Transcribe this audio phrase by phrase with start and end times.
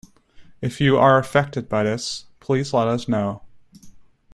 [0.61, 3.43] If you are affected by this, please let us know.